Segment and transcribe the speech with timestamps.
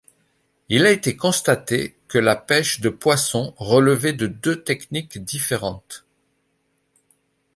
[0.69, 6.07] Il a été constaté que la pêche de poissons relevait de deux techniques différentes.